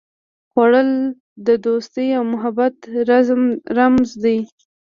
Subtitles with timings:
[0.51, 0.89] خوړل
[1.47, 2.75] د دوستي او محبت
[3.77, 4.37] رمز دی